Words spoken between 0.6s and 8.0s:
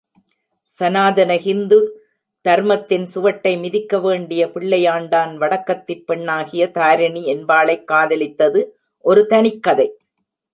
ஸநாதன ஹிந்து தர்மத்தின் சுவட்டை மிதிக்க வேண்டிய பிள்ளையாண்டான், வடக்கத்திப் பெண்ணாகிய தாரிணி என்பாளைக்